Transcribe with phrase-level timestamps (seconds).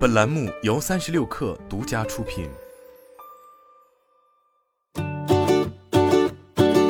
[0.00, 2.48] 本栏目由三十六氪独家出品。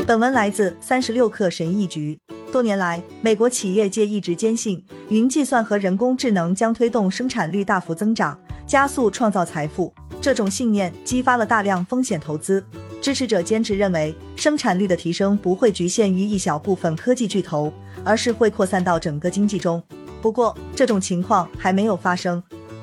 [0.06, 2.16] 本文来自三十六氪神译局。
[2.52, 9.92] 多年来，美国企业界一直坚信，云计算和人工智能将推动生产率大幅增长，加速创造财富。
[10.20, 12.64] 这种信念激发了大量风险投资。
[13.02, 17.72] 支持者坚持认为，生产率的提升不会局限于一小部分科技巨头，
[18.04, 19.82] 而是会扩散到整个经济中。
[20.22, 22.40] 不过，这种情况还没有发生。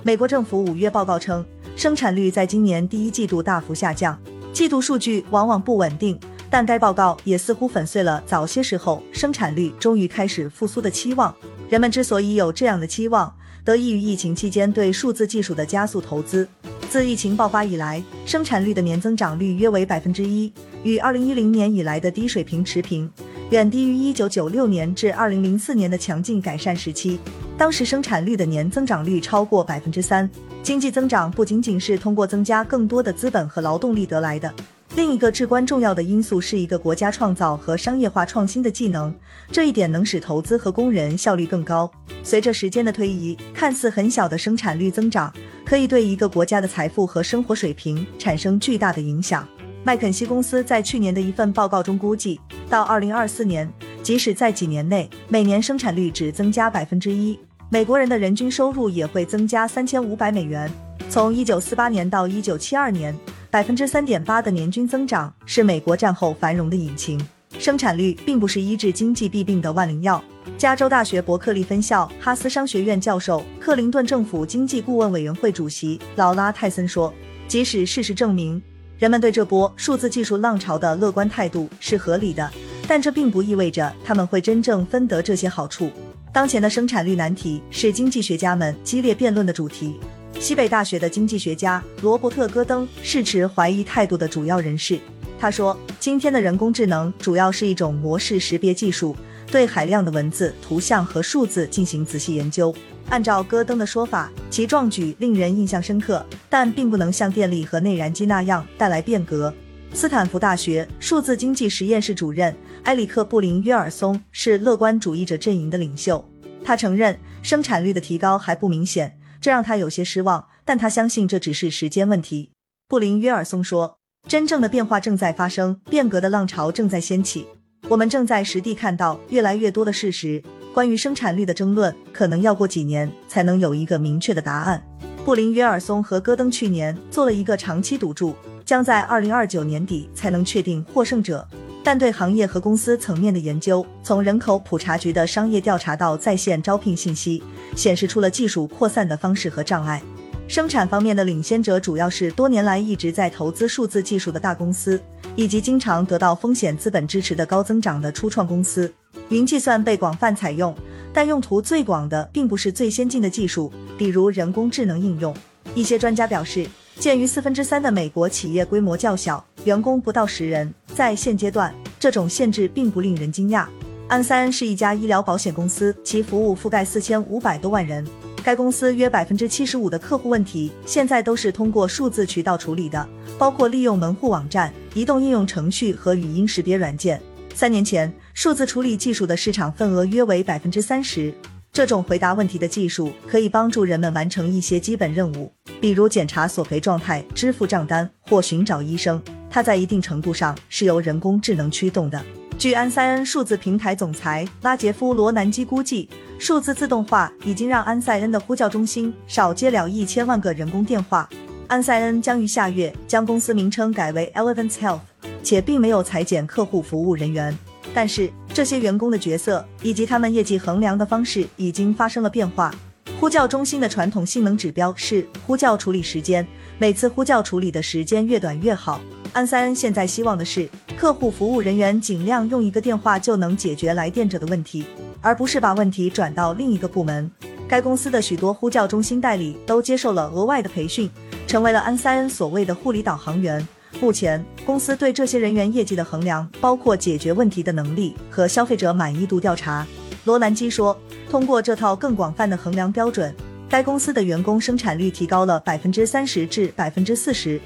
[0.07, 1.45] 美国政府五月报告称，
[1.75, 4.17] 生产率在今年第一季度大幅下降，
[4.53, 6.17] 季度数据往往不稳定。
[6.49, 11.35] 但该报告也似乎粉碎了早些时候生产率终于开始复苏的期望。
[11.67, 13.35] 人们之所以有这样的期望，
[13.65, 16.47] 得益于疫情期间对数字技术的加速投资。
[16.89, 20.49] 自疫情爆发以来，生产率的年增长率约为百分之一，
[20.83, 23.11] 与二零一零年以来的低水平持平，
[23.49, 27.19] 远低于一九九六年至二零零四年的强劲改善时期。
[27.57, 30.29] 当时生产率的年增长率超过百分之三。
[30.61, 34.53] 经济增长不仅仅是通过增加更多的资本和劳动力得来的，
[34.95, 39.13] 另一个至关重要的因素是一个国家创造和商业化创新的技能，
[39.51, 41.89] 这一点能使投资和工人效率更高。
[42.21, 45.33] 随着时间的推移，看似很小的生产率增长。
[45.65, 49.45] 可以对一个国家的财富和生活水平产生巨大的影响。
[49.83, 53.69] 麦肯锡公司在去年的一份报告中估计，到二零二四年，
[54.01, 57.37] 即使在几年内每年生产率只增加百分之一，
[57.69, 60.71] 美国人的人均收入也会增加三千五百美元。
[61.09, 63.13] 从一九四八年到一九七二年，
[63.51, 67.19] 百分之三点八的年均增长是美国战后繁荣的引擎。
[67.59, 70.23] 生产率并不是医治经济弊病的万灵药。
[70.57, 77.13] 加州大学伯克利分校哈斯商学院教授、克林顿政府经济顾问委员会主席劳拉·泰森说
[77.49, 78.61] ：“即使事实证明
[78.97, 82.49] 人们对这波数字技术浪潮的乐观态度是合理的，
[82.87, 85.91] 但这并不意味着他们会真正分得这些好处。
[86.37, 89.99] 当前的生产率难题是经济学家们激烈辩论的主题。
[90.39, 94.99] 西北大学的经济学家罗伯特·戈登是持怀疑态度的主要人士。
[95.39, 99.15] 他说：‘今天的人工智能主要是一种模式识别技术。’”
[99.49, 102.71] 对海量的文字、图像和数字进行仔细研究。
[103.09, 109.51] 按照戈登的说法，其壮举令人印象深刻，但并不能像电力和内燃机那样带来变革。
[109.93, 116.23] 斯坦福大学数字经济实验室主任埃里克·布林约尔松是乐观主义者阵营的领袖。
[116.63, 122.51] 他承认生产率的提高还不明显，这让他有些失望，但他相信这只是时间问题。
[122.87, 127.47] 布林约尔松说：“真正的变化正在发生，变革的浪潮正在掀起。”
[127.89, 130.43] 我们正在实地看到越来越多的事实。
[130.73, 134.83] 关于生产率的争论，可能要过几年才能有一个明确的答案。
[135.25, 138.35] 布林约尔松和戈登去年做了一个长期赌注，
[138.67, 141.47] 将在二零二九年底才能确定获胜者。
[141.85, 147.41] 但对行业和公司层面的研究，从人口普查局的商业调查到在线招聘信息，
[147.77, 150.03] 显示出了技术扩散的方式和障碍。
[150.49, 155.01] 生产方面的领先者主要是多年来一直在投资数字技术的大公司，
[155.37, 158.93] 以及经常得到风险资本支持的高增长的初创公司。
[159.29, 160.75] 云计算被广泛采用，
[161.13, 165.33] 但用途最广的并不是最先进的技术，比如人工智能应用。
[165.73, 166.67] 一些专家表示，
[166.99, 173.67] 鉴于四分之三的美国企业规模较小，员工不到十人，在现阶段，这种限制并不令人惊讶。
[174.07, 178.05] 安三是一家医疗保险公司，其服务覆盖四千五百多万人。
[178.43, 183.07] 该公司约百分之七十五的客户问题现在都是通过数字渠道处理的，
[183.37, 187.21] 包括利用门户网站、移动应用程序和语音识别软件。
[187.53, 191.31] 三年前，数字处理技术的市场份额约为百分之三十。
[191.77, 199.21] 这种回答问题的技术可以帮助人们完成一些基本任务，比如检查索赔状态、支付账单或寻找医生。
[199.47, 202.19] 它在一定程度上是由人工智能驱动的。
[202.57, 211.29] 据安塞恩数字平台总裁拉杰夫·罗南基估计，数字自动化已经让安塞恩的呼叫中心少接了一千万个人工电话。
[211.67, 215.01] 安塞恩将于下月将公司名称改为 Elevance Health，
[215.43, 217.55] 且并没有裁减客户服务人员。
[217.93, 222.73] 但是，这些员工的角色以及他们业绩衡量的方式已经发生了变化。
[223.19, 226.43] 呼叫中心的传统性能指标是呼叫处理时间，
[226.79, 228.99] 每次呼叫处理的时间越短越好。
[229.31, 230.67] 安塞恩现在希望的是，
[230.97, 234.83] 客户服务人员尽量用一个电话就能解决来电者的问题，
[235.21, 237.29] 而不是把问题转到另一个部门。
[237.67, 241.07] 该公司的许多呼叫中心代理都接受了额外的培训，
[241.45, 243.67] 成为了安塞恩所谓的护理导航员。
[243.99, 249.85] 目前，公司对这些人员业绩的衡量包括解决问题的能力和消费者满意度调查。
[250.25, 250.97] 罗兰基说，
[251.29, 253.35] 通过这套更广泛的衡量标准，
[253.67, 257.59] 该公司的员工生产率提高了百分之三十至百分之四十。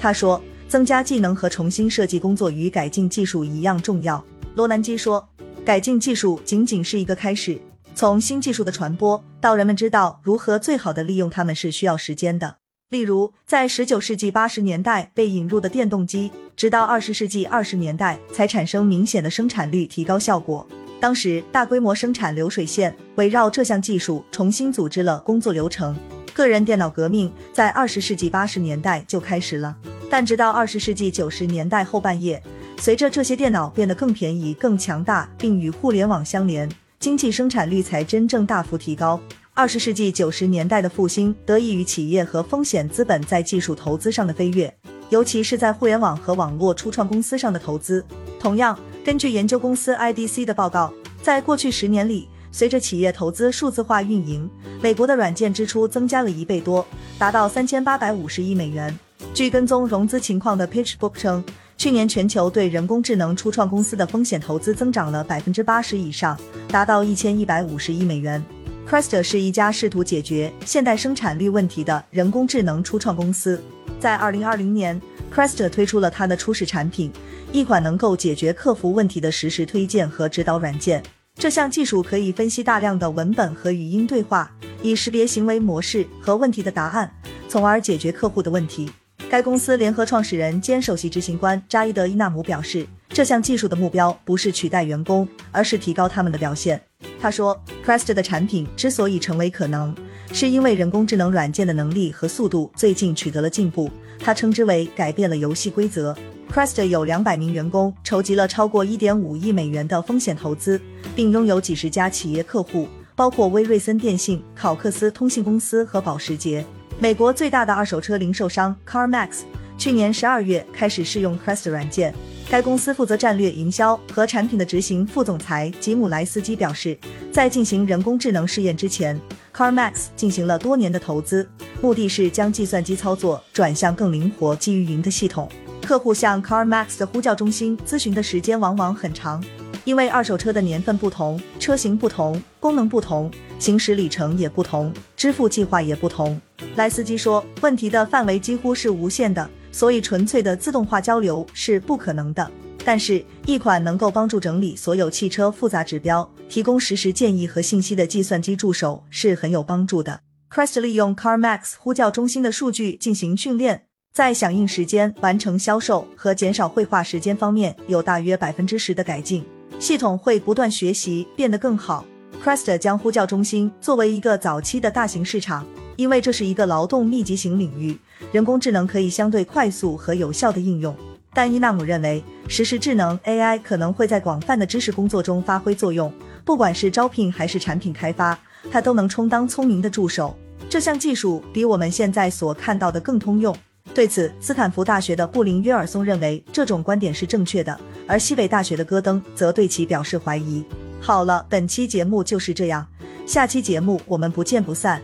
[0.00, 0.42] 他说。
[0.68, 4.22] 增加技能和重新设计工作与改进技术一样重要。
[4.54, 5.26] 罗南基说
[5.64, 7.58] ：“改进技术仅仅是一个开始，
[7.94, 12.56] 从新技术的传播到人们知道如何最好的利用它们，是需要时间的。
[12.90, 20.66] 例如，在十九世纪八十年代被引入的电动机，直到二十世纪二十年代才产生明显的生产率提高效果。
[20.98, 25.94] 当时，大规模生产流水线围绕这项技术重新组织了工作流程。
[26.32, 29.76] 个人电脑革命在二十世纪八十年代就开始了，
[30.08, 32.42] 但直到二十世纪九十年代后半叶，
[32.78, 36.66] 随着这些电脑变得更便宜、更强大，并与互联网相连，
[36.98, 39.20] 经济生产率才真正大幅提高。
[39.58, 44.72] 二十世纪九十年代的复兴得益于企业和风险资本在技术投资上的飞跃，
[45.10, 48.04] 尤其是在互联网和网络初创公司上的投资。
[48.38, 54.48] 同样，根据研究公司 IDC 的报告，在过去十年里，随着企业投资数字化运营，
[54.80, 56.86] 美国的软件支出增加了一倍多，
[57.18, 58.96] 达到三千八百五十亿美元。
[59.34, 61.44] 据跟踪融资情况的 PitchBook 称，
[61.76, 66.38] 去年全球对人工智能初创公司的风险投资增长了百分之八十以上，
[66.68, 68.40] 达到一千一百五十亿美元。
[68.88, 73.62] Crest 是一家试图解决现代生产率问题的人工智能初创公司。
[74.00, 74.98] 在二零二零年
[75.30, 77.12] ，Crest 推出了它的初始产品，
[77.52, 81.02] 一款能够解决客服问题的实时推荐和指导软件。
[81.34, 84.50] 这项技术可以分析大量的文本和语音对话，
[84.80, 87.12] 以识别行为模式和问题的答案，
[87.46, 88.90] 从而解决客户的问题。
[89.28, 96.80] 该公司联合创始人兼首席执行官扎伊德·伊纳姆表示，这项技术的目标不是取代员工，而是提高他们的表现。
[97.20, 99.94] 他说，Crest 的产品之所以成为可能，
[100.32, 103.90] 是因为人工智能软件的能力和速度最近取得了进步。
[104.20, 106.16] 他称之为改变了游戏规则。
[106.52, 110.80] Crest 有两百名员工，筹集了超过一点五亿美元的风险投资，
[111.14, 116.64] 并拥有几十家企业客户，包括威瑞森电信、考克斯通信公司和保时捷。
[116.98, 119.40] 美国最大的二手车零售商 CarMax
[119.76, 122.14] 去年十二月开始试用 Crest 软件。
[122.50, 126.96] 该公司负责战略营销和产品的执行副总裁吉姆莱斯基表示，
[127.30, 129.20] 在进行人工智能试验之前
[129.54, 131.46] ，CarMax 进行了多年的投资，
[131.82, 135.46] 目的是将计算机操作转向更灵活、基于云的系统。
[135.82, 139.44] 客户向 CarMax 的呼叫中心咨询的时间往往很长，
[139.84, 146.40] 因为二手车的年份不同、车型不同、功能不同、行驶里程也不同、支付计划也不同。
[146.76, 149.50] 莱斯基说，问题的范围几乎是无限的。
[149.70, 152.50] 所以，纯粹的自动化交流是不可能的。
[152.84, 160.20] 但是，一款能够帮助整理所有汽车复杂指标、提供实时建议和信息的计算机助手是很有帮助的。
[160.50, 163.82] Crest 利用 CarMax 呼叫中心的数据进行训练，
[164.14, 169.44] 在响应时间、完成销售和减少绘画时间方面有大约百分之十的改进。
[169.78, 172.04] 系统会不断学习，变得更好。
[172.42, 175.66] Crest 将呼叫中心作为一个早期的大型市场，
[175.98, 177.98] 因为这是一个劳动密集型领域。
[178.30, 180.94] 人工智能可以相对快速和有效的应用，
[181.34, 186.12] 但伊纳姆认为，实时智能 AI 可能会在广泛的知识工作中发挥作用，
[186.44, 188.38] 不管是招聘还是产品开发，
[188.70, 190.36] 它都能充当聪明的助手。
[190.70, 193.54] 这项技术比我们现在所看到的更通用。
[193.92, 200.62] 对此，斯坦福大学的布林约尔松认为这种观点是正确的，而西北大学的戈登则对其表示怀疑。
[201.00, 202.86] 好了，本期节目就是这样，
[203.26, 205.02] 下期节目我们不见不散。